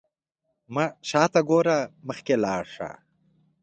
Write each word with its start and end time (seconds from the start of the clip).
مه 0.73 0.85
شاته 1.09 1.41
ګوره، 1.49 1.77
مخکې 2.07 2.35
لاړ 2.43 2.63
شه. 2.75 2.89